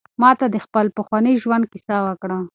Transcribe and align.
ما 0.21 0.29
ته 0.39 0.45
د 0.49 0.55
خپل 0.65 0.85
پخواني 0.97 1.33
ژوند 1.41 1.63
کیسه 1.71 1.95
وکړه. 2.05 2.39